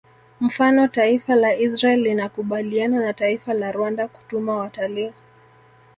[0.39, 5.13] Mfano taifa la Israel linakubaliana na taifa la Rwanda kutuma watalii